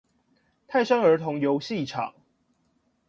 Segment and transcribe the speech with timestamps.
[0.67, 2.15] 泰山兒童遊戲場